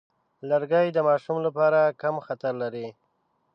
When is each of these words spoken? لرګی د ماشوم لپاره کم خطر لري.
لرګی 0.49 0.87
د 0.93 0.97
ماشوم 1.07 1.37
لپاره 1.47 1.79
کم 2.01 2.15
خطر 2.25 2.53
لري. 2.63 2.87